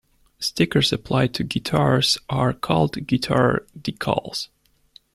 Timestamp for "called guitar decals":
2.53-4.47